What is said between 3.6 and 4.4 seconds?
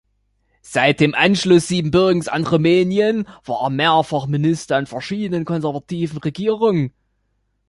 er mehrfach